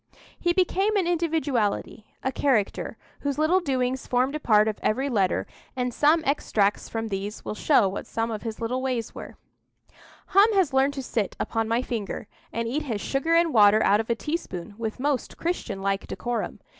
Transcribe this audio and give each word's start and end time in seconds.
He 0.39 0.51
became 0.51 0.95
an 0.97 1.05
individuality, 1.05 2.07
a 2.23 2.31
character, 2.31 2.97
whose 3.19 3.37
little 3.37 3.59
doings 3.59 4.07
formed 4.07 4.33
a 4.33 4.39
part 4.39 4.67
of 4.67 4.79
every 4.81 5.09
letter, 5.09 5.45
and 5.75 5.93
some 5.93 6.23
extracts 6.25 6.89
from 6.89 7.09
these 7.09 7.45
will 7.45 7.53
show 7.53 7.87
what 7.87 8.07
some 8.07 8.31
of 8.31 8.41
his 8.41 8.59
little 8.59 8.81
ways 8.81 9.13
were:— 9.13 9.35
"Hum 10.29 10.51
has 10.55 10.73
learned 10.73 10.95
to 10.95 11.03
sit 11.03 11.35
upon 11.39 11.67
my 11.67 11.83
finger, 11.83 12.27
and 12.51 12.67
eat 12.67 12.81
his 12.81 12.99
sugar 12.99 13.35
and 13.35 13.53
water 13.53 13.83
out 13.83 13.99
of 13.99 14.09
a 14.09 14.15
teaspoon 14.15 14.73
with 14.79 14.99
most 14.99 15.37
Christian 15.37 15.83
like 15.83 16.07
decorum. 16.07 16.59